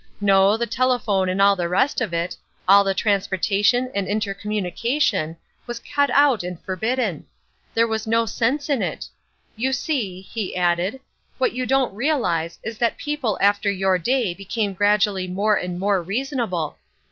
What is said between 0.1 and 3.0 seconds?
No, the telephone and all the rest of it, all the